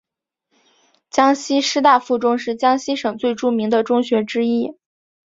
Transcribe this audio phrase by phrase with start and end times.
[1.11, 4.75] 江西师大附中是江西省最著名的中学之一。